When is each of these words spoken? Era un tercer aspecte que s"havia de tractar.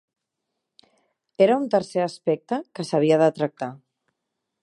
Era 1.47 1.57
un 1.65 1.67
tercer 1.75 2.01
aspecte 2.05 2.61
que 2.79 2.85
s"havia 2.87 3.21
de 3.25 3.31
tractar. 3.39 3.71